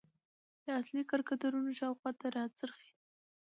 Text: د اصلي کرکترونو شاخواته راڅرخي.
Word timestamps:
د 0.63 0.65
اصلي 0.79 1.03
کرکترونو 1.11 1.69
شاخواته 1.79 2.27
راڅرخي. 2.37 2.89